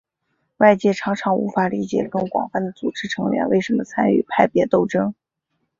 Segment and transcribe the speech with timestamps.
[0.57, 5.13] 外界常常无法理解更广泛的组织成员为什么参与派别斗争。